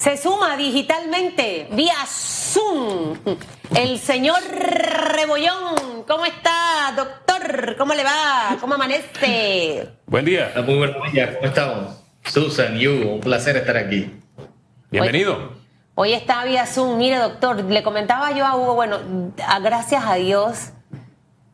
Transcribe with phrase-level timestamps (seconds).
[0.00, 3.18] se suma digitalmente vía Zoom
[3.76, 6.04] el señor Rebollón.
[6.08, 7.76] ¿Cómo está, doctor?
[7.76, 8.56] ¿Cómo le va?
[8.60, 9.90] ¿Cómo amanece?
[10.06, 10.52] Buen día.
[10.64, 11.36] Muy buenos días.
[11.36, 12.02] ¿Cómo estamos?
[12.24, 14.10] Susan y Hugo, un placer estar aquí.
[14.90, 15.52] Bienvenido.
[15.94, 16.96] Hoy, está vía Zoom.
[16.96, 19.00] Mire, doctor, le comentaba yo a Hugo, bueno,
[19.62, 20.70] gracias a Dios,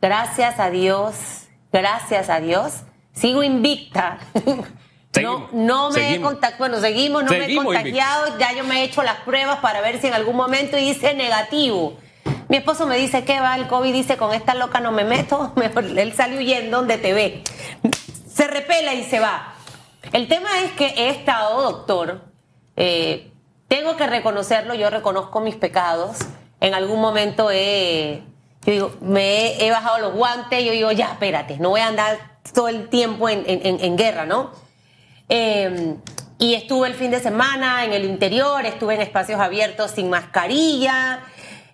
[0.01, 4.19] gracias a Dios, gracias a Dios, sigo invicta.
[5.21, 8.83] no, no me he contagiado, bueno, seguimos, no me he contagiado, ya yo me he
[8.83, 11.97] hecho las pruebas para ver si en algún momento hice negativo.
[12.49, 15.51] Mi esposo me dice que va el COVID, dice con esta loca no me meto,
[15.55, 17.43] mejor él sale huyendo donde te ve.
[18.31, 19.53] Se repela y se va.
[20.13, 22.21] El tema es que he estado, doctor,
[22.77, 23.31] eh,
[23.67, 26.17] tengo que reconocerlo, yo reconozco mis pecados.
[26.61, 28.23] En algún momento he,
[28.65, 32.37] yo digo, me he, bajado los guantes, yo digo, ya, espérate, no voy a andar
[32.53, 34.51] todo el tiempo en, en guerra, ¿no?
[35.29, 35.97] Em,
[36.39, 41.19] y estuve el fin de semana en el interior, estuve en espacios abiertos sin mascarilla,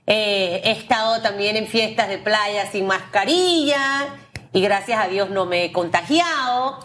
[0.08, 4.08] eh, he estado también en fiestas de playa sin mascarilla
[4.52, 6.80] y gracias a Dios no me he contagiado.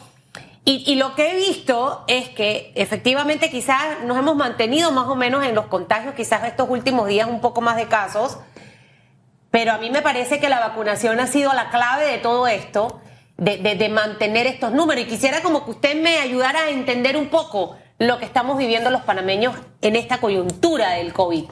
[0.65, 5.15] Y, y, lo que he visto es que efectivamente quizás nos hemos mantenido más o
[5.15, 8.39] menos en los contagios, quizás estos últimos días un poco más de casos,
[9.51, 13.01] pero a mí me parece que la vacunación ha sido la clave de todo esto
[13.39, 15.05] de, mantener estos números.
[15.05, 18.91] Y quisiera como que usted me ayudara a entender un poco lo que estamos viviendo
[18.91, 21.45] los panameños en esta coyuntura del COVID.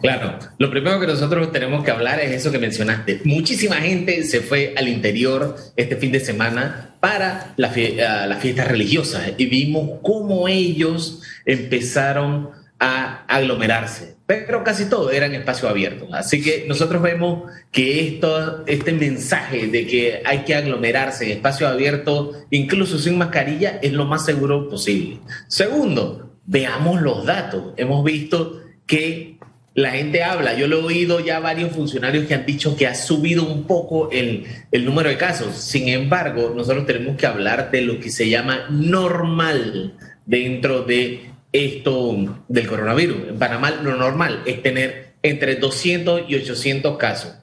[0.00, 3.22] Claro, lo primero que nosotros tenemos que hablar es eso que mencionaste.
[3.24, 9.46] Muchísima gente se fue al interior este fin de semana para las fiestas religiosas y
[9.46, 16.08] vimos cómo ellos empezaron a aglomerarse, pero casi todo era en espacio abierto.
[16.12, 21.68] Así que nosotros vemos que esto, este mensaje de que hay que aglomerarse en espacio
[21.68, 25.20] abierto, incluso sin mascarilla, es lo más seguro posible.
[25.46, 27.74] Segundo, veamos los datos.
[27.76, 29.38] Hemos visto que
[29.74, 30.54] la gente habla.
[30.54, 34.10] Yo lo he oído ya varios funcionarios que han dicho que ha subido un poco
[34.10, 35.56] el, el número de casos.
[35.56, 39.94] Sin embargo, nosotros tenemos que hablar de lo que se llama normal
[40.26, 43.28] dentro de esto del coronavirus.
[43.28, 47.36] En Panamá lo normal es tener entre 200 y 800 casos.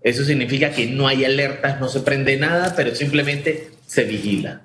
[0.00, 4.62] Eso significa que no hay alertas, no se prende nada, pero simplemente se vigila.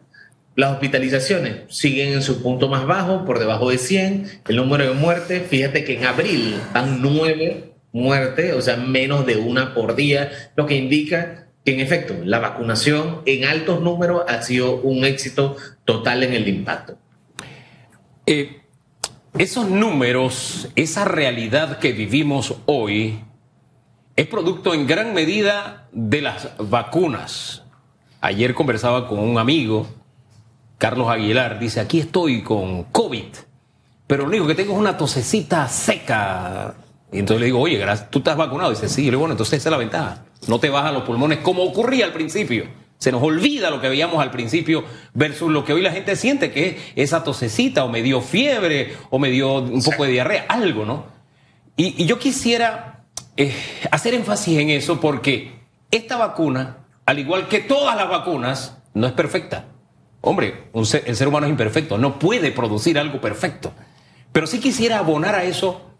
[0.55, 4.41] Las hospitalizaciones siguen en su punto más bajo, por debajo de 100.
[4.47, 9.35] El número de muertes, fíjate que en abril van 9 muertes, o sea, menos de
[9.35, 14.41] una por día, lo que indica que en efecto la vacunación en altos números ha
[14.41, 16.97] sido un éxito total en el impacto.
[18.25, 18.62] Eh,
[19.37, 23.19] esos números, esa realidad que vivimos hoy,
[24.15, 27.63] es producto en gran medida de las vacunas.
[28.21, 29.87] Ayer conversaba con un amigo,
[30.77, 33.25] Carlos Aguilar, dice, aquí estoy con COVID,
[34.05, 36.75] pero lo único que tengo es una tosecita seca.
[37.11, 38.69] Y entonces le digo, oye, tú estás vacunado.
[38.69, 40.25] dice, sí, y le digo, bueno, entonces esa es la ventaja.
[40.47, 42.65] No te bajan los pulmones como ocurría al principio.
[43.03, 46.53] Se nos olvida lo que veíamos al principio versus lo que hoy la gente siente,
[46.53, 50.45] que es esa tosecita o me dio fiebre o me dio un poco de diarrea,
[50.47, 51.07] algo, ¿no?
[51.75, 53.03] Y, yo quisiera
[53.35, 53.53] eh,
[53.91, 55.51] hacer énfasis en eso porque
[55.91, 59.65] esta vacuna, al igual que todas las vacunas, no es perfecta.
[60.21, 60.85] Hombre, el
[61.17, 63.73] ser humano es imperfecto, no puede producir algo perfecto.
[64.31, 65.91] Pero sí quisiera abonar a eso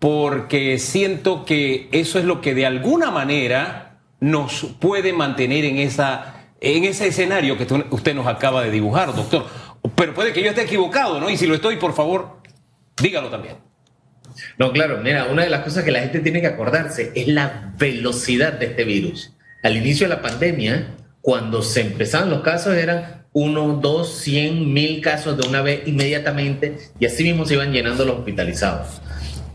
[0.00, 6.39] porque siento que eso es lo que de alguna manera nos puede mantener en esa
[6.60, 9.46] en ese escenario que usted nos acaba de dibujar, doctor.
[9.94, 11.30] Pero puede que yo esté equivocado, ¿no?
[11.30, 12.40] Y si lo estoy, por favor,
[13.00, 13.56] dígalo también.
[14.58, 17.72] No, claro, mira, una de las cosas que la gente tiene que acordarse es la
[17.78, 19.32] velocidad de este virus.
[19.62, 25.00] Al inicio de la pandemia, cuando se empezaban los casos, eran uno, dos, cien, mil
[25.00, 29.00] casos de una vez inmediatamente y así mismo se iban llenando los hospitalizados.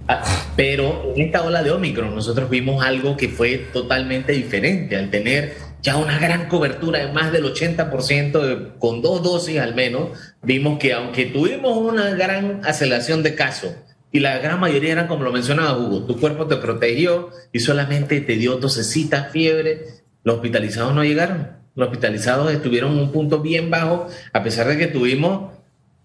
[0.08, 0.24] Ah,
[0.56, 4.96] pero en esta ola de Omicron nosotros vimos algo que fue totalmente diferente.
[4.96, 5.56] Al tener
[5.86, 10.94] ya una gran cobertura de más del 80% con dos dosis al menos, vimos que
[10.94, 13.72] aunque tuvimos una gran aceleración de casos,
[14.12, 18.20] y la gran mayoría eran como lo mencionaba Hugo, tu cuerpo te protegió y solamente
[18.22, 19.86] te dio tosecita, fiebre,
[20.24, 21.50] los hospitalizados no llegaron.
[21.76, 25.54] Los hospitalizados estuvieron en un punto bien bajo, a pesar de que tuvimos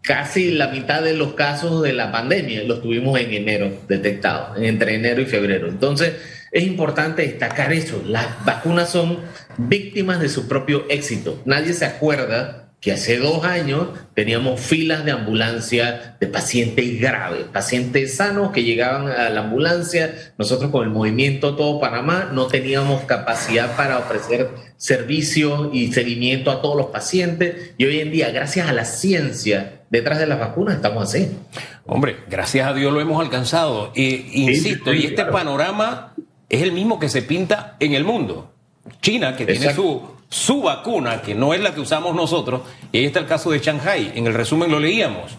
[0.03, 4.97] casi la mitad de los casos de la pandemia, los tuvimos en enero detectados, entre
[4.97, 5.69] enero y febrero.
[5.69, 6.17] Entonces,
[6.53, 8.03] es importante destacar eso.
[8.07, 9.19] Las vacunas son
[9.57, 11.41] víctimas de su propio éxito.
[11.45, 18.17] Nadie se acuerda que hace dos años teníamos filas de ambulancia de pacientes graves, pacientes
[18.17, 20.33] sanos que llegaban a la ambulancia.
[20.39, 24.49] Nosotros con el movimiento Todo Panamá no teníamos capacidad para ofrecer
[24.79, 27.75] servicio y seguimiento a todos los pacientes.
[27.77, 31.37] Y hoy en día, gracias a la ciencia detrás de las vacunas, estamos así.
[31.85, 33.93] Hombre, gracias a Dios lo hemos alcanzado.
[33.95, 36.15] insisto, y este panorama
[36.51, 38.53] es el mismo que se pinta en el mundo.
[39.01, 42.63] China, que tiene su, su vacuna, que no es la que usamos nosotros,
[42.93, 45.39] y ahí está el caso de Shanghai, en el resumen lo leíamos.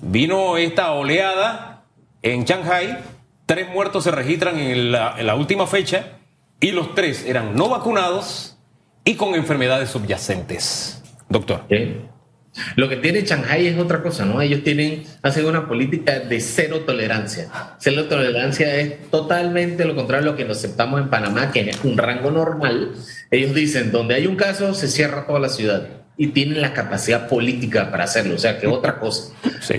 [0.00, 1.82] Vino esta oleada
[2.22, 2.98] en Shanghai,
[3.44, 6.18] tres muertos se registran en la, última fecha,
[6.60, 8.56] y los tres eran no vacunados
[9.04, 11.02] y con enfermedades subyacentes.
[11.28, 11.64] Doctor.
[12.76, 14.40] Lo que tiene Shanghai es otra cosa, ¿no?
[14.40, 17.48] Ellos tienen, hacen una política de cero tolerancia.
[17.78, 21.78] Cero tolerancia es totalmente lo contrario a lo que nos aceptamos en Panamá, que es
[21.84, 22.92] un rango normal.
[23.30, 25.88] Ellos dicen, donde hay un caso, se cierra toda la ciudad.
[26.16, 29.32] Y tienen la capacidad política para hacerlo, o sea, que otra cosa.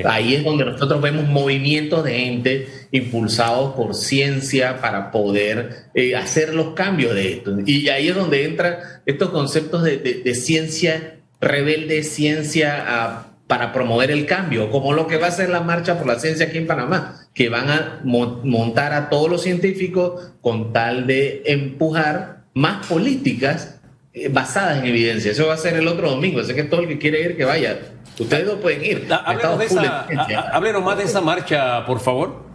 [0.06, 6.56] Ahí es donde nosotros vemos movimientos de gente impulsados por ciencia para poder eh, hacer
[6.56, 7.56] los cambios de esto.
[7.64, 14.26] Y ahí es donde entran estos conceptos de, de ciencia rebelde ciencia para promover el
[14.26, 17.28] cambio, como lo que va a ser la marcha por la ciencia aquí en Panamá,
[17.34, 23.82] que van a montar a todos los científicos con tal de empujar más políticas
[24.14, 25.32] eh, basadas en evidencia.
[25.32, 27.44] Eso va a ser el otro domingo, así que todo el que quiere ir, que
[27.44, 27.80] vaya.
[28.18, 29.08] Ustedes no pueden ir.
[29.10, 32.46] Háblenos, más de esa marcha, por favor.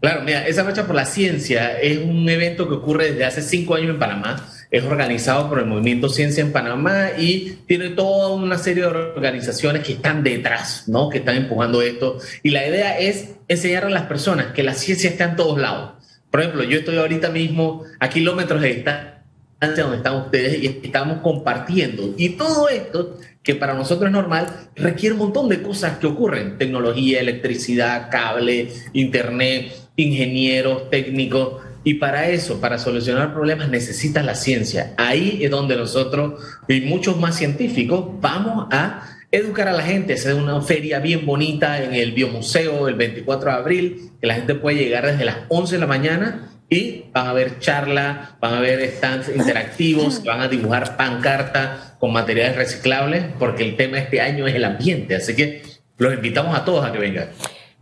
[0.00, 3.74] Claro, mira, esa marcha por la ciencia es un evento que ocurre desde hace cinco
[3.74, 8.56] años en Panamá es organizado por el Movimiento Ciencia en Panamá y tiene toda una
[8.56, 11.08] serie de organizaciones que están detrás, ¿no?
[11.08, 12.18] que están empujando esto.
[12.42, 15.92] Y la idea es enseñar a las personas que la ciencia está en todos lados.
[16.30, 19.20] Por ejemplo, yo estoy ahorita mismo a kilómetros de distancia
[19.60, 22.14] donde están ustedes y estamos compartiendo.
[22.16, 24.46] Y todo esto, que para nosotros es normal,
[24.76, 26.56] requiere un montón de cosas que ocurren.
[26.56, 34.94] Tecnología, electricidad, cable, internet, ingenieros, técnicos y para eso, para solucionar problemas, necesitas la ciencia.
[34.96, 40.34] Ahí es donde nosotros y muchos más científicos vamos a educar a la gente, hacer
[40.34, 44.78] una feria bien bonita en el Biomuseo el 24 de abril, que la gente puede
[44.78, 48.88] llegar desde las 11 de la mañana y van a ver charlas, van a ver
[48.90, 54.54] stands interactivos, van a dibujar pancarta con materiales reciclables, porque el tema este año es
[54.54, 55.16] el ambiente.
[55.16, 55.62] Así que
[55.98, 57.30] los invitamos a todos a que vengan.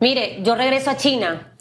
[0.01, 1.55] Mire, yo regreso a China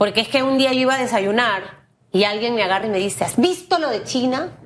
[0.00, 2.96] porque es que un día yo iba a desayunar y alguien me agarra y me
[2.96, 4.56] dice, ¿has visto lo de China?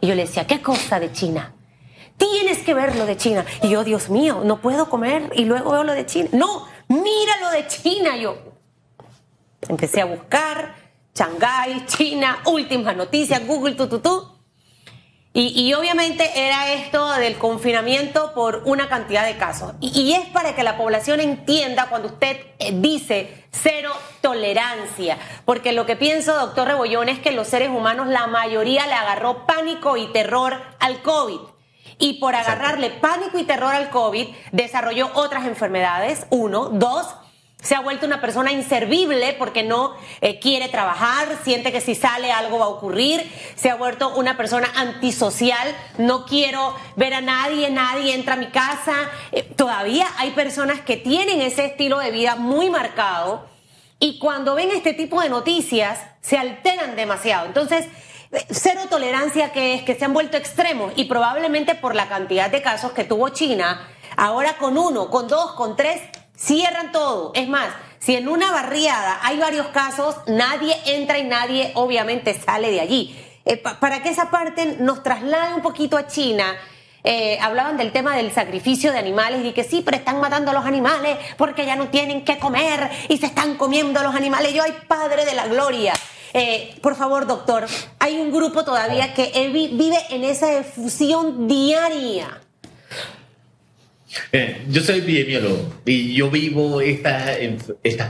[0.00, 1.56] Y yo le decía, ¿qué cosa de China?
[2.16, 3.44] Tienes que ver lo de China.
[3.64, 6.28] Y yo, Dios mío, no puedo comer y luego veo lo de China.
[6.34, 8.16] No, mira lo de China.
[8.16, 8.38] Yo
[9.68, 10.76] empecé a buscar
[11.16, 14.35] Shanghái, China, últimas noticias, Google, tu, tu, tu.
[15.38, 19.74] Y, obviamente era esto del confinamiento por una cantidad de casos.
[19.80, 23.92] Y, es para que la población entienda cuando usted eh, dice cero
[24.22, 25.18] tolerancia.
[25.44, 29.44] Porque lo que pienso, doctor Rebollón, es que los seres humanos, la mayoría le agarró
[29.44, 31.40] pánico y terror al COVID.
[31.98, 36.70] Y por agarrarle pánico y terror al COVID, desarrolló otras enfermedades, uno.
[36.70, 37.14] Dos,
[37.66, 42.30] se ha vuelto una persona inservible porque no eh, quiere trabajar, siente que si sale
[42.30, 47.68] algo va a ocurrir, se ha vuelto una persona antisocial, no quiero ver a nadie,
[47.70, 48.94] nadie entra a mi casa.
[49.32, 53.48] Eh, todavía hay personas que tienen ese estilo de vida muy marcado
[53.98, 57.46] y cuando ven este tipo de noticias se alteran demasiado.
[57.46, 57.86] Entonces,
[58.30, 62.48] eh, cero tolerancia que es que se han vuelto extremos y probablemente por la cantidad
[62.48, 66.00] de casos que tuvo China, ahora con uno, con dos, con tres,
[66.36, 67.32] Cierran todo.
[67.34, 67.68] Es más,
[67.98, 73.16] si en una barriada hay varios casos, nadie entra y nadie obviamente sale de allí.
[73.44, 76.56] Eh, para que esa parte nos traslade un poquito a China,
[77.04, 80.54] eh, hablaban del tema del sacrificio de animales y que sí, pero están matando a
[80.54, 84.52] los animales porque ya no tienen que comer y se están comiendo a los animales.
[84.52, 85.94] Yo, ay, Padre de la Gloria.
[86.34, 87.66] Eh, por favor, doctor,
[87.98, 92.40] hay un grupo todavía que vive en esa efusión diaria
[94.32, 97.38] eh, yo soy epidemiólogo y yo vivo estas,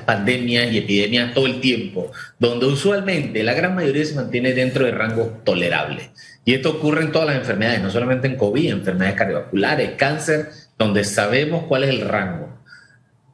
[0.05, 4.93] pandemias y epidemias todo el tiempo, donde usualmente la gran mayoría se mantiene dentro de
[4.93, 6.11] rangos tolerables.
[6.45, 10.49] Y esto ocurre en todas las enfermedades, no solamente en COVID, enfermedades cardiovasculares, cáncer,
[10.79, 12.57] donde sabemos cuál es el rango.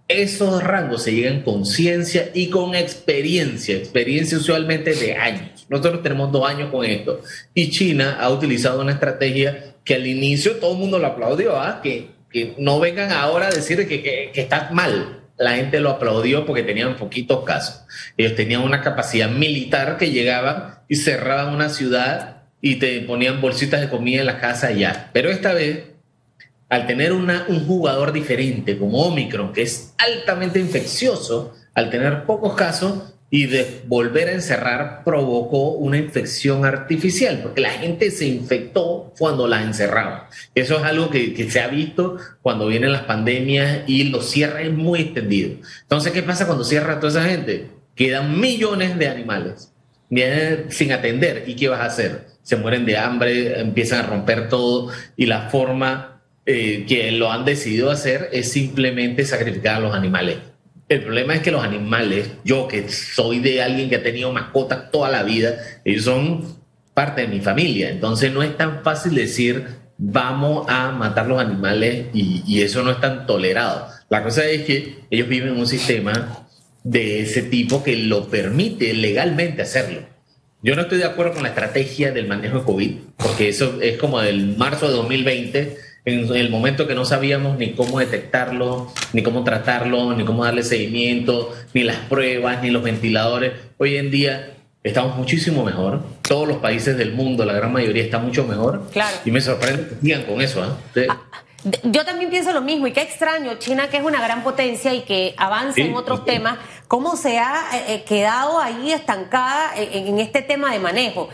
[0.08, 5.66] Esos rangos se llegan con ciencia y con experiencia, experiencia usualmente de años.
[5.68, 7.22] Nosotros tenemos dos años con esto.
[7.54, 11.80] Y China ha utilizado una estrategia que al inicio todo el mundo lo aplaudió, ¿ah?
[11.82, 15.20] que que no vengan ahora a decir que, que, está mal.
[15.36, 17.84] La gente lo aplaudió porque tenían poquitos casos.
[18.16, 23.80] Ellos tenían una capacidad militar que llegaban y cerraban una ciudad y te ponían bolsitas
[23.80, 25.10] de comida en la casa ya.
[25.12, 25.92] Pero esta vez
[26.72, 32.54] al tener una, un jugador diferente como Omicron, que es altamente infeccioso, al tener pocos
[32.54, 39.14] casos, y de volver a encerrar provocó una infección artificial, porque la gente se infectó
[39.18, 40.28] cuando la encerraba.
[40.54, 44.70] Eso es algo que, que, se ha visto cuando vienen las pandemias y los cierres
[44.70, 45.66] muy extendidos.
[45.80, 47.68] Entonces, ¿qué pasa cuando cierra toda esa gente?
[47.94, 49.72] Quedan millones de animales
[50.68, 51.44] sin atender.
[51.46, 52.26] ¿Y qué vas a hacer?
[52.42, 57.46] Se mueren de hambre, empiezan a romper todo y la forma eh, que lo han
[57.46, 60.51] decidido hacer es simplemente sacrificar a los animales
[60.92, 64.90] el problema es que los animales, yo que soy de alguien que ha tenido mascotas
[64.90, 66.56] toda la vida, ellos son
[66.94, 67.90] parte de mi familia.
[67.90, 73.00] Entonces no es tan fácil decir vamos a matar los animales y, eso no es
[73.00, 73.86] tan tolerado.
[74.08, 76.46] La cosa es que ellos viven en un sistema
[76.82, 80.00] de ese tipo que lo permite legalmente hacerlo.
[80.62, 83.96] Yo no estoy de acuerdo con la estrategia del manejo de COVID, porque eso es
[83.96, 89.22] como del marzo de 2020 en el momento que no sabíamos ni cómo detectarlo, ni
[89.22, 93.52] cómo tratarlo, ni cómo darle seguimiento, ni las pruebas, ni los ventiladores.
[93.78, 96.02] Hoy en día estamos muchísimo mejor.
[96.22, 98.88] Todos los países del mundo, la gran mayoría, está mucho mejor.
[98.92, 99.16] Claro.
[99.24, 100.64] Y me sorprende que sigan con eso.
[100.96, 101.06] ¿eh?
[101.08, 101.20] Ah,
[101.84, 105.02] yo también pienso lo mismo, y qué extraño, China que es una gran potencia y
[105.02, 110.42] que avanza en otros temas, cómo se ha eh, eh, quedado ahí estancada en este
[110.42, 111.28] tema de manejo.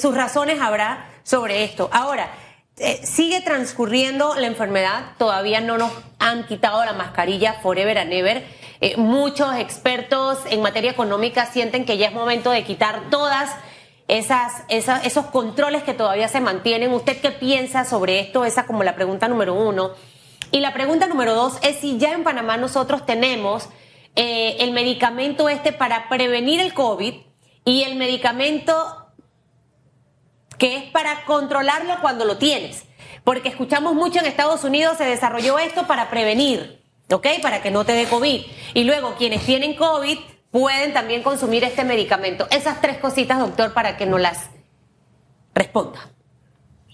[0.00, 1.90] Sus razones habrá sobre esto.
[1.92, 2.30] Ahora,
[2.80, 8.44] eh, sigue transcurriendo la enfermedad, todavía no nos han quitado la mascarilla forever and ever.
[8.80, 13.50] Eh, muchos expertos en materia económica sienten que ya es momento de quitar todas
[14.06, 16.92] esas, esos controles que todavía se mantienen.
[16.92, 18.44] ¿Usted qué piensa sobre esto?
[18.44, 19.90] Esa como la pregunta número uno.
[20.50, 23.68] Y la pregunta número dos es si ya en Panamá nosotros tenemos
[24.16, 27.14] eh, el medicamento este para prevenir el COVID
[27.64, 29.07] y el medicamento
[30.58, 32.84] que es para controlarlo cuando lo tienes.
[33.24, 37.26] Porque escuchamos mucho en Estados Unidos se desarrolló esto para prevenir, ¿ok?
[37.42, 38.42] Para que no te dé COVID.
[38.74, 40.18] Y luego quienes tienen COVID
[40.50, 42.48] pueden también consumir este medicamento.
[42.50, 44.50] Esas tres cositas, doctor, para que no las
[45.54, 46.00] responda.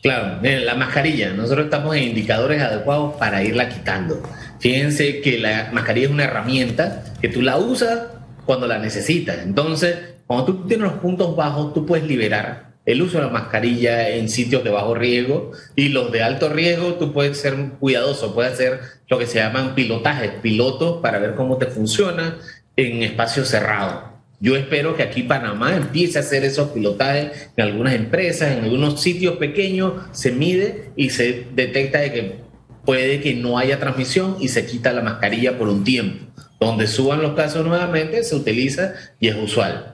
[0.02, 4.22] Claro, la mascarilla, nosotros estamos en indicadores adecuados para irla quitando.
[4.58, 8.08] Fíjense que la mascarilla es una herramienta que tú la usas
[8.44, 9.38] cuando la necesitas.
[9.38, 14.10] Entonces, cuando tú tienes los puntos bajos, tú puedes liberar el uso de la mascarilla
[14.10, 18.52] en sitios de bajo riesgo y los de alto riesgo, tú puedes ser cuidadoso, puedes
[18.52, 22.38] hacer lo que se llaman pilotajes, pilotos para ver cómo te funciona
[22.76, 24.14] en espacios cerrados.
[24.40, 29.00] Yo espero que aquí Panamá empiece a hacer esos pilotajes en algunas empresas, en algunos
[29.00, 32.44] sitios pequeños, se mide y se detecta de que
[32.84, 36.26] puede que no haya transmisión y se quita la mascarilla por un tiempo.
[36.60, 39.93] Donde suban los casos nuevamente, se utiliza y es usual.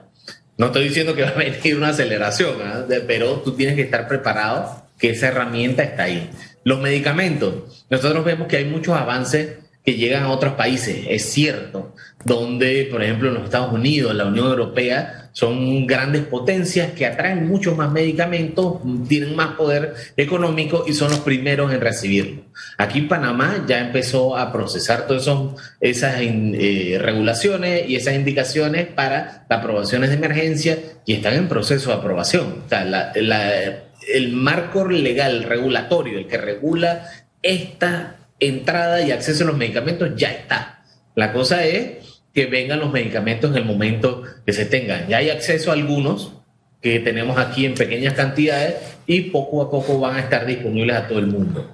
[0.61, 2.85] No estoy diciendo que va a venir una aceleración, ¿ah?
[3.07, 6.29] pero tú tienes que estar preparado que esa herramienta está ahí.
[6.63, 11.95] Los medicamentos, nosotros vemos que hay muchos avances que llegan a otros países, es cierto,
[12.23, 17.47] donde, por ejemplo, en los Estados Unidos, la Unión Europea, son grandes potencias que atraen
[17.47, 22.43] muchos más medicamentos, tienen más poder económico y son los primeros en recibirlo.
[22.77, 25.29] Aquí Panamá ya empezó a procesar todas
[25.79, 31.95] esas eh, regulaciones y esas indicaciones para aprobaciones de emergencia y están en proceso de
[31.95, 32.63] aprobación.
[32.67, 33.13] Sea,
[34.13, 37.09] el marco legal regulatorio, el que regula
[37.41, 40.83] esta entrada y acceso a los medicamentos ya está.
[41.15, 45.07] La cosa es que vengan los medicamentos en el momento que se tengan.
[45.07, 46.33] Ya hay acceso a algunos
[46.81, 51.07] que tenemos aquí en pequeñas cantidades y poco a poco van a estar disponibles a
[51.07, 51.69] todo el mundo.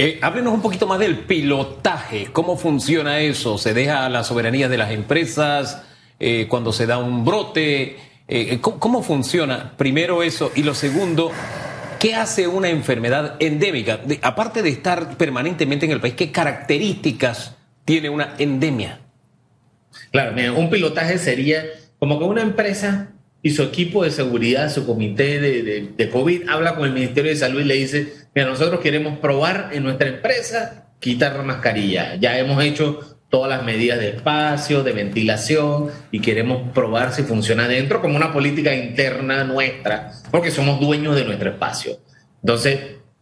[0.00, 2.28] Eh, háblenos un poquito más del pilotaje.
[2.32, 3.58] ¿Cómo funciona eso?
[3.58, 5.82] ¿Se deja la soberanía de las empresas
[6.20, 7.96] eh, cuando se da un brote?
[8.28, 9.72] Eh, ¿cómo, funciona?
[9.76, 10.52] Primero eso.
[10.54, 11.32] Y lo segundo,
[11.98, 14.00] ¿Qué hace una enfermedad endémica?
[14.22, 19.00] aparte de estar permanentemente en el país, ¿qué características tiene una endemia?
[20.12, 21.64] Claro, un pilotaje sería
[21.98, 23.10] como que una empresa
[23.42, 27.36] y su equipo de seguridad, su comité de, de, COVID, habla con el Ministerio de
[27.36, 32.16] Salud y le dice, mira, nosotros queremos probar en nuestra empresa quitar la mascarilla.
[32.16, 37.68] Ya hemos hecho todas las medidas de espacio, de ventilación y queremos probar si funciona
[37.68, 41.98] dentro como una política interna nuestra, porque somos dueños de nuestro espacio.
[42.42, 42.80] Entonces,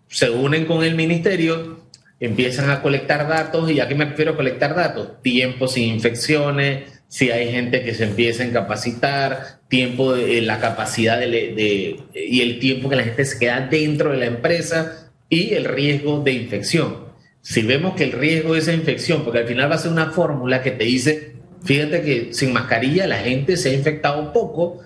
[0.09, 1.81] se unen con el ministerio,
[2.21, 5.21] empiezan a colectar datos, y a qué me refiero a colectar datos?
[5.23, 11.19] Tiempo sin infecciones, si hay gente que se empieza a capacitar, tiempo de, la capacidad
[11.19, 15.65] de, y el tiempo que la gente se queda dentro de la empresa y el
[15.65, 17.06] riesgo de infección
[17.49, 20.11] si vemos que el riesgo de esa infección, porque al final va a ser una
[20.11, 24.81] fórmula que te dice, fíjate que sin mascarilla la gente se ha infectado un poco.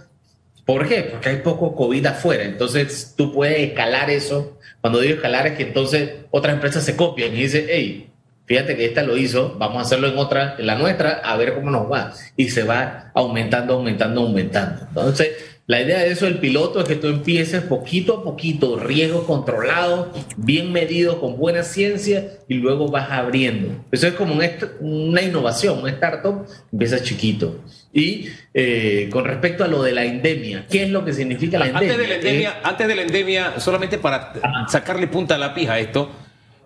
[0.66, 1.04] ¿Por qué?
[1.04, 2.44] Porque hay poco COVID afuera.
[2.44, 7.34] Entonces tú puedes escalar eso Cuando digo escalar es que entonces otras empresas se copian
[7.34, 8.10] y dicen, hey,
[8.44, 11.54] fíjate que esta lo hizo, vamos a hacerlo en otra, en la nuestra, a ver
[11.54, 12.12] cómo nos va.
[12.36, 14.82] Y se va aumentando, aumentando, aumentando.
[14.86, 15.30] Entonces,
[15.70, 20.12] la idea de eso del piloto es que tú empieces poquito a poquito, riesgo controlado,
[20.36, 23.84] bien medido, con buena ciencia, y luego vas abriendo.
[23.92, 24.34] Eso es como
[24.80, 27.60] una innovación, un startup, empieza chiquito.
[27.92, 31.66] Y eh, con respecto a lo de la endemia, ¿qué es lo que significa la
[31.66, 31.92] endemia?
[31.92, 35.74] Antes de la endemia, antes de la endemia solamente para sacarle punta a la pija
[35.74, 36.10] a esto,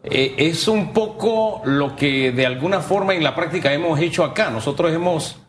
[0.03, 4.49] eh, es un poco lo que de alguna forma en la práctica hemos hecho acá.
[4.49, 5.44] Nosotros hemos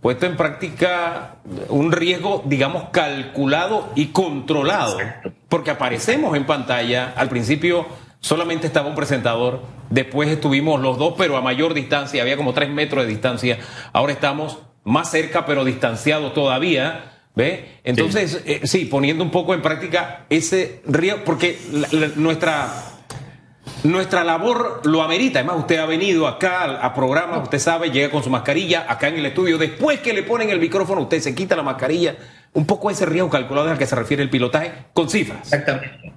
[0.00, 1.36] puesto en práctica
[1.68, 4.98] un riesgo, digamos, calculado y controlado,
[5.48, 7.86] porque aparecemos en pantalla, al principio
[8.20, 12.70] solamente estaba un presentador, después estuvimos los dos, pero a mayor distancia, había como tres
[12.70, 13.58] metros de distancia,
[13.92, 17.12] ahora estamos más cerca, pero distanciados todavía.
[17.34, 17.78] ¿Ve?
[17.84, 18.52] Entonces, sí.
[18.52, 18.84] Eh, sí.
[18.86, 21.56] poniendo un poco en práctica ese riesgo, porque
[22.16, 22.87] nuestra
[23.84, 25.40] nuestra labor lo amerita.
[25.40, 29.16] Además, usted ha venido acá a programa, usted sabe, llega con su mascarilla acá en
[29.16, 29.58] el estudio.
[29.58, 32.16] Después que le ponen el micrófono, usted se quita la mascarilla.
[32.54, 35.52] Un poco ese riesgo calculado al que se refiere el pilotaje con cifras.
[35.52, 36.12] Exactamente.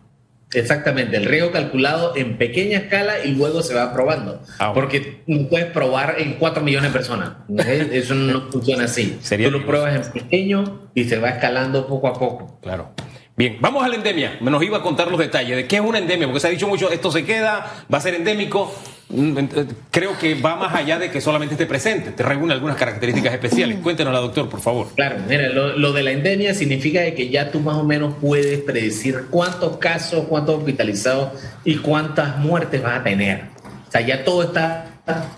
[0.53, 4.41] Exactamente, el riesgo calculado en pequeña escala y luego se va probando.
[4.59, 7.31] Ah, porque no puedes probar en 4 millones de personas.
[7.57, 9.17] Eso no funciona así.
[9.29, 12.59] Tú lo pruebas en pequeño y se va escalando poco a poco.
[12.61, 12.89] Claro.
[13.37, 14.37] Bien, vamos a la endemia.
[14.41, 16.51] Me nos iba a contar los detalles de qué es una endemia, porque se ha
[16.51, 18.73] dicho mucho, esto se queda, va a ser endémico.
[19.09, 19.47] Mm, eh,
[19.89, 23.79] creo que va más allá de que solamente esté presente, te reúne algunas características especiales.
[23.81, 24.87] Cuéntenos, la doctor, por favor.
[24.95, 29.25] Claro, mira, lo, de la endemia significa que ya tú más o menos puedes predecir
[29.29, 31.29] cuántos casos, cuántos hospitalizados
[31.63, 33.45] y cuántas muertes vas a tener.
[33.87, 34.87] O sea, ya todo está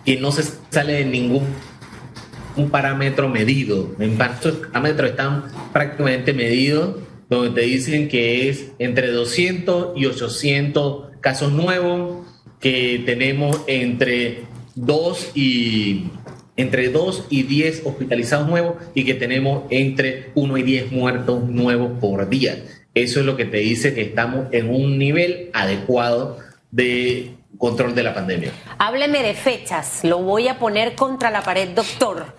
[0.05, 1.43] y no se sale de ningún
[2.55, 3.95] un parámetro medido.
[3.99, 6.97] En parámetros están prácticamente medidos
[7.35, 12.25] donde te dicen que es entre 200 y 800 casos nuevos,
[12.59, 14.43] que tenemos entre
[14.75, 16.05] 2 y
[16.55, 21.99] entre 2 y 10 hospitalizados nuevos y que tenemos entre 1 y 10 muertos nuevos
[21.99, 22.63] por día.
[22.93, 26.37] Eso es lo que te dice que estamos en un nivel adecuado
[26.71, 28.51] de control de la pandemia.
[28.77, 32.35] Hábleme de fechas, lo voy a poner contra la pared, doctor.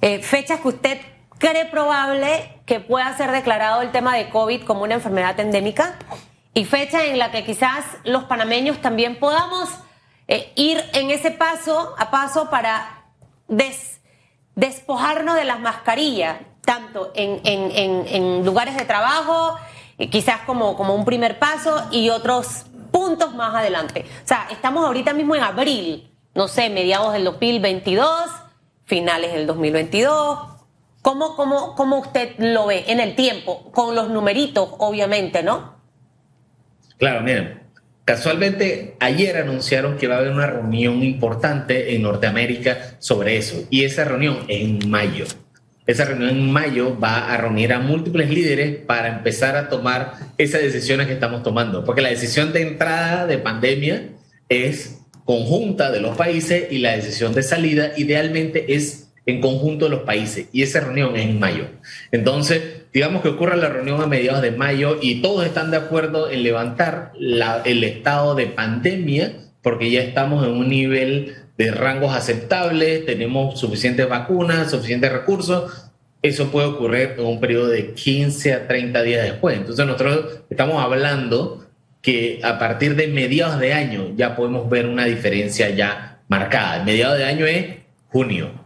[0.00, 0.98] Eh, fechas que usted
[1.42, 5.98] cree probable que pueda ser declarado el tema de COVID como una enfermedad endémica
[6.54, 9.68] y fecha en la que quizás los panameños también podamos
[10.28, 13.06] eh, ir en ese paso a paso para
[14.54, 19.58] despojarnos de las mascarillas, tanto en, en, lugares de trabajo,
[20.10, 24.06] quizás como, como un primer paso y otros puntos más adelante.
[24.24, 28.30] O sea, estamos ahorita mismo en abril, no sé, mediados del 2022,
[28.84, 30.51] finales del 2022
[31.02, 33.70] ¿Cómo, cómo, ¿Cómo usted lo ve en el tiempo?
[33.72, 35.76] Con los numeritos, obviamente, ¿no?
[36.96, 37.60] Claro, miren,
[38.04, 43.84] casualmente ayer anunciaron que va a haber una reunión importante en Norteamérica sobre eso, y
[43.84, 45.24] esa reunión es en mayo.
[45.84, 50.62] Esa reunión en mayo va a reunir a múltiples líderes para empezar a tomar esas
[50.62, 54.10] decisiones que estamos tomando, porque la decisión de entrada de pandemia
[54.48, 59.90] es conjunta de los países y la decisión de salida idealmente es en conjunto de
[59.92, 61.66] los países y esa reunión es en mayo.
[62.10, 66.30] Entonces, digamos que ocurre la reunión a mediados de mayo y todos están de acuerdo
[66.30, 67.12] en levantar
[67.64, 69.32] el estado de pandemia
[69.62, 75.90] porque ya estamos en un nivel de rangos aceptables, tenemos suficientes vacunas, suficientes recursos.
[76.20, 79.56] Eso puede ocurrir en un periodo de 15 a 30 días después.
[79.56, 81.66] Entonces nosotros estamos hablando
[82.00, 86.78] que a partir de mediados de año ya podemos ver una diferencia ya marcada.
[86.78, 87.76] El mediados de año es
[88.08, 88.61] junio,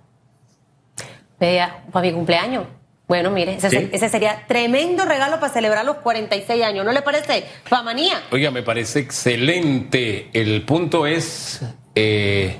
[1.38, 2.66] Vea, para mi cumpleaños.
[3.08, 7.44] Bueno, mire, ese, sería tremendo regalo para celebrar los 46 años, ¿no le parece?
[7.64, 8.22] Famanía.
[8.32, 10.28] Oiga, me parece excelente.
[10.32, 11.60] El punto es,
[11.94, 12.56] eh,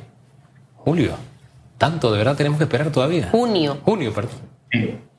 [0.77, 1.19] Julio,
[1.79, 3.29] tanto de verdad tenemos que esperar todavía.
[3.33, 3.81] Junio.
[3.83, 4.57] Junio, perdón.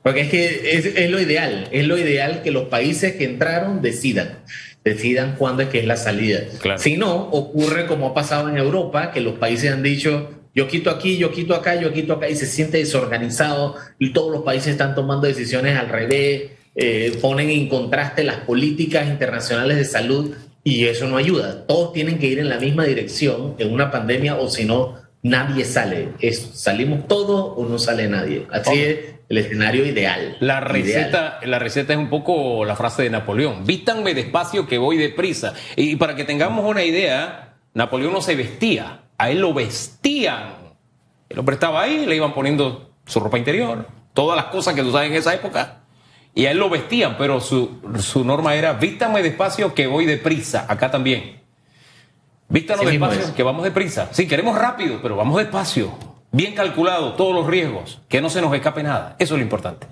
[0.02, 4.38] Porque es que es, lo ideal, es lo ideal que los países que entraron decidan,
[4.82, 6.40] decidan cuándo es que es la salida.
[6.78, 10.90] Si no, ocurre como ha pasado en Europa, que los países han dicho, yo quito
[10.90, 14.68] aquí, yo quito acá, yo quito acá, y se siente desorganizado y todos los países
[14.68, 20.34] están tomando decisiones al revés, eh, ponen en contraste las políticas internacionales de salud
[20.64, 21.66] y eso no ayuda.
[21.66, 25.64] Todos tienen que ir en la misma dirección en una pandemia o si no, nadie
[25.64, 26.10] sale.
[26.20, 28.46] Es, salimos todos o no sale nadie.
[28.50, 30.36] Así es el escenario ideal.
[30.40, 33.64] La receta, la receta es un poco la frase de Napoleón.
[33.64, 35.54] Vístanme despacio que voy deprisa.
[35.76, 40.54] Y para que tengamos una idea, Napoleón no se vestía a él lo vestían.
[41.28, 44.92] El hombre estaba ahí, le iban poniendo su ropa interior, todas las cosas que tú
[44.92, 45.80] sabes en esa época.
[46.34, 50.66] y a él lo vestían, pero su, su norma era vístame despacio que voy deprisa,
[50.68, 51.42] acá también.
[52.48, 53.30] Vístanos despacio es.
[53.32, 54.08] que vamos deprisa.
[54.12, 55.92] Sí, queremos rápido, pero vamos despacio.
[56.30, 59.16] Bien calculado, todos los riesgos, que no se nos escape nada.
[59.18, 59.86] Eso es lo importante.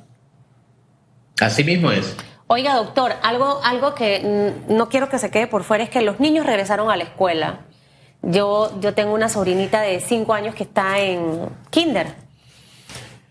[1.41, 2.17] Así mismo es.
[2.47, 6.01] Oiga, doctor, algo, algo que mm, no quiero que se quede por fuera es que
[6.01, 7.61] los niños regresaron a la escuela.
[8.23, 12.15] Yo, yo tengo una sobrinita de 5 años que está en kinder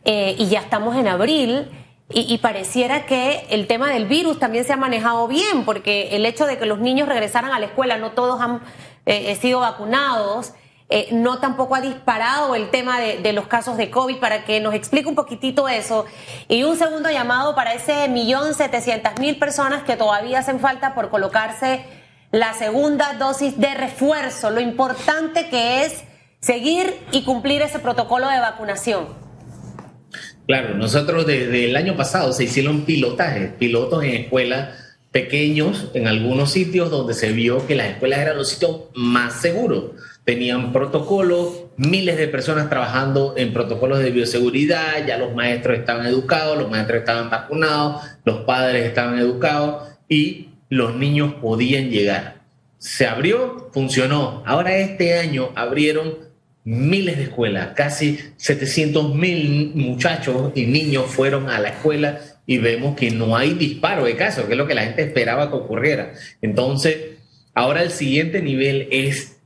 [0.06, 1.70] eh, y ya estamos en abril
[2.08, 6.46] y, pareciera que el tema del virus también se ha manejado bien porque el hecho
[6.46, 8.62] de que los niños regresaran a la escuela, no todos han
[9.08, 10.54] eh, sido vacunados,
[10.88, 14.60] eh, no tampoco ha disparado el tema de, de los casos de COVID para que
[14.60, 16.06] nos explique un poquitito eso.
[16.48, 21.10] Y un segundo llamado para ese millón setecientas mil personas que todavía hacen falta por
[21.10, 21.84] colocarse
[22.36, 26.04] la segunda dosis de refuerzo, lo importante que es
[26.42, 29.08] seguir y cumplir ese protocolo de vacunación.
[30.46, 34.76] Claro, nosotros desde el año pasado se hicieron pilotajes, pilotos en escuelas
[35.12, 39.92] pequeños, en algunos sitios donde se vio que las escuelas eran los sitios más seguros.
[40.26, 46.58] Tenían protocolos, miles de personas trabajando en protocolos de bioseguridad, ya los maestros estaban educados,
[46.58, 52.42] los maestros estaban vacunados, los padres estaban educados y los niños podían llegar.
[52.78, 54.44] Se abrió, funcionó.
[54.46, 56.18] Ahora este año abrieron
[56.66, 62.96] miles de escuelas, casi 700 mil muchachos y niños fueron a la escuela y vemos
[62.96, 66.14] que no hay disparo de casos, que es lo que la gente esperaba que ocurriera.
[66.42, 66.98] Entonces,
[67.54, 69.38] ahora el siguiente nivel es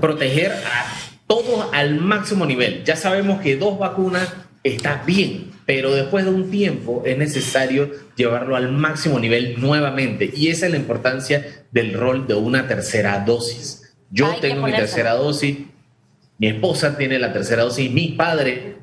[0.00, 0.86] proteger a
[1.26, 2.82] todos al máximo nivel.
[2.84, 4.28] Ya sabemos que dos vacunas
[4.64, 10.30] está bien, pero después de un tiempo es necesario llevarlo al máximo nivel nuevamente.
[10.34, 13.94] Y esa es la importancia del rol de una tercera dosis.
[14.10, 15.58] Yo Hay tengo mi tercera dosis,
[16.38, 18.76] mi esposa tiene la tercera dosis, mi padre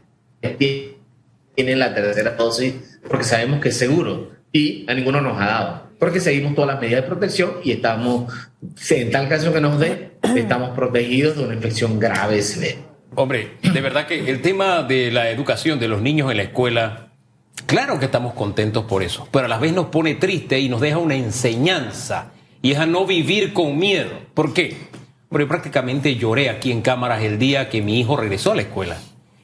[1.56, 5.92] tiene la tercera dosis porque sabemos que es seguro y a ninguno nos ha dado.
[6.00, 8.34] Porque seguimos todas las medidas de protección y estamos,
[8.90, 12.91] en tal caso que nos dé, estamos protegidos de una infección grave severa.
[13.16, 17.12] Hombre, de verdad que el tema de la educación de los niños en la escuela,
[17.66, 20.80] claro que estamos contentos por eso, pero a la vez nos pone triste y nos
[20.80, 24.12] deja una enseñanza y es a no vivir con miedo.
[24.34, 24.78] ¿Por qué?
[25.28, 28.98] Porque prácticamente lloré aquí en cámaras el día que mi hijo regresó a la escuela.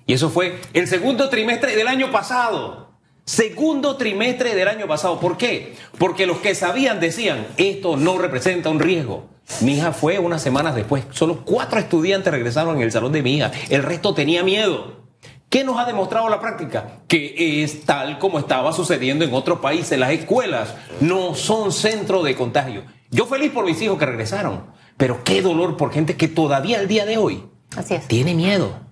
[0.05, 2.86] Y eso fue el segundo trimestre del año pasado.
[3.27, 5.19] Segundo trimestre del año pasado.
[5.19, 5.75] ¿Por qué?
[5.97, 9.25] Porque los que sabían decían, esto no representa un riesgo.
[9.59, 11.03] Mi hija fue unas semanas después.
[11.11, 13.51] Solo cuatro estudiantes regresaron en el salón de mi hija.
[13.67, 15.01] El resto tenía miedo.
[15.49, 16.99] ¿Qué nos ha demostrado la práctica?
[17.09, 19.99] Que es tal como estaba sucediendo en otros países.
[19.99, 22.83] Las escuelas no son centro de contagio.
[23.11, 26.87] Yo feliz por mis hijos que regresaron, pero qué dolor por gente que todavía al
[26.87, 27.43] día de hoy
[27.75, 28.07] Así es.
[28.07, 28.86] tiene miedo.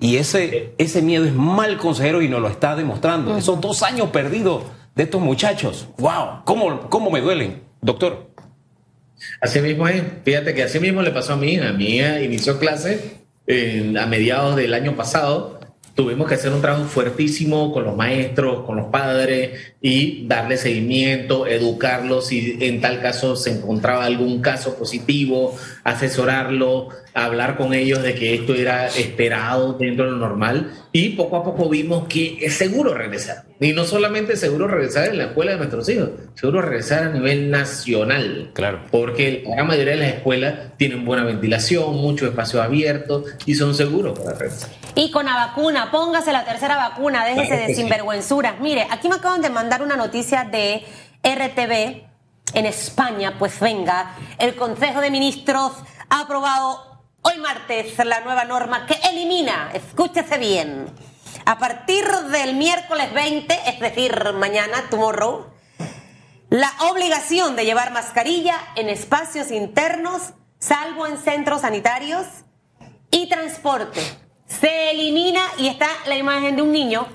[0.00, 3.36] Y ese, ese miedo es mal consejero y nos lo está demostrando.
[3.36, 5.88] Esos dos años perdidos de estos muchachos.
[5.98, 6.42] ¡Wow!
[6.44, 7.62] ¿Cómo, cómo me duelen?
[7.80, 8.30] Doctor.
[9.40, 10.02] Así mismo es.
[10.24, 11.72] Fíjate que así mismo le pasó a mi hija.
[11.72, 15.60] Mi hija inició clase eh, a mediados del año pasado.
[15.94, 21.46] Tuvimos que hacer un trabajo fuertísimo con los maestros, con los padres y darle seguimiento,
[21.46, 28.14] educarlos si en tal caso se encontraba algún caso positivo, asesorarlo, hablar con ellos de
[28.14, 32.54] que esto era esperado dentro de lo normal y poco a poco vimos que es
[32.54, 33.51] seguro regresar.
[33.62, 37.48] Y no solamente seguro regresar en la escuela de nuestros hijos, seguro regresar a nivel
[37.48, 38.50] nacional.
[38.54, 38.80] Claro.
[38.90, 43.76] Porque la gran mayoría de las escuelas tienen buena ventilación, muchos espacios abiertos y son
[43.76, 44.70] seguros para regresar.
[44.96, 47.74] Y con la vacuna, póngase la tercera vacuna, déjese Claro de sí.
[47.76, 48.58] sinvergüenzuras.
[48.58, 50.82] Mire, aquí me acaban de mandar una noticia de
[51.22, 52.02] RTV
[52.54, 53.34] en España.
[53.38, 55.72] Pues venga, el Consejo de Ministros
[56.10, 60.86] ha aprobado hoy martes la nueva norma que elimina, escúchese bien,
[61.44, 65.46] a partir del miércoles 20, es decir, mañana, tomorrow,
[66.50, 72.26] la obligación de llevar mascarilla en espacios internos, salvo en centros sanitarios
[73.10, 74.00] y transporte.
[74.46, 77.06] Se elimina y está la imagen de un niño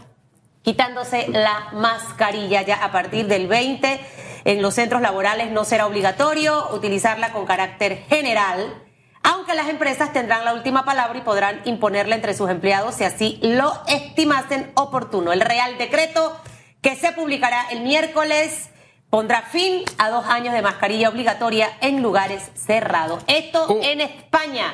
[0.64, 4.02] quitándose la mascarilla ya a partir del 20.
[4.44, 8.87] En los centros laborales no será obligatorio utilizarla con carácter general,
[9.30, 13.40] aunque las empresas tendrán la última palabra y podrán imponerla entre sus empleados si así
[13.42, 15.34] lo estimasen oportuno.
[15.34, 16.38] El Real Decreto
[16.82, 18.70] que se publicará el miércoles
[19.10, 23.22] pondrá fin a dos años de mascarilla obligatoria en lugares cerrados.
[23.28, 23.80] Esto Oh.
[23.84, 24.74] en España.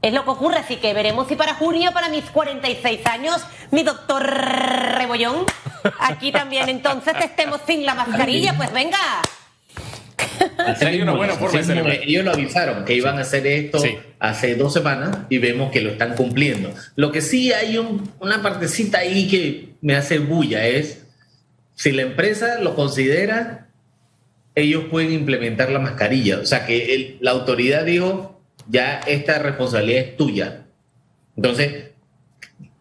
[0.00, 3.82] Es lo que ocurre, así que veremos si para junio, para mis 46 años, mi
[3.82, 5.44] doctor Rebollón,
[5.98, 8.96] aquí también entonces estemos sin la mascarilla, pues venga.
[10.80, 11.88] Hay una buena forma de mismo.
[11.88, 13.96] Ellos lo avisaron que iban a hacer esto Sí.
[14.18, 16.72] hace dos semanas y vemos que lo están cumpliendo.
[16.96, 21.04] Lo que sí hay un- una partecita ahí que me hace bulla es
[21.74, 23.68] Si la empresa lo considera,
[24.56, 26.40] ellos pueden implementar la mascarilla.
[26.40, 30.62] O sea que el- la autoridad dijo, ya esta responsabilidad es tuya.
[31.36, 31.87] Entonces,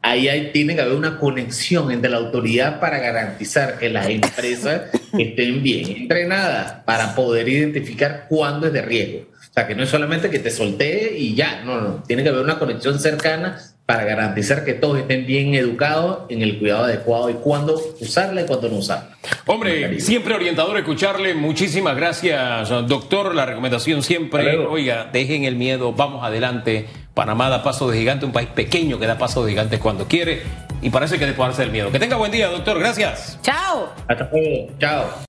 [0.02, 4.84] ahí hay- tiene que haber una conexión entre la autoridad para garantizar que las empresas
[5.18, 9.28] estén bien entrenadas para poder identificar cuándo es de riesgo.
[9.50, 12.30] O sea, que no es solamente que te soltee y ya, no, no, tiene que
[12.30, 13.58] haber una conexión cercana
[13.88, 18.46] para garantizar que todos estén bien educados en el cuidado adecuado y cuándo usarla y
[18.46, 19.18] cuándo no usarla.
[19.46, 21.34] Hombre, siempre orientador escucharle.
[21.34, 23.34] Muchísimas gracias, doctor.
[23.34, 26.86] La recomendación siempre, oiga, dejen el miedo, vamos adelante.
[27.18, 30.44] Panamá da paso de gigante, un país pequeño que da paso de gigante cuando quiere
[30.84, 31.92] y parece que despojarse del miedo.
[31.92, 32.78] Que tenga buen día, doctor.
[32.78, 33.40] Gracias.
[33.42, 33.90] Chao.
[34.08, 34.70] Hasta luego.
[34.78, 35.26] Chao.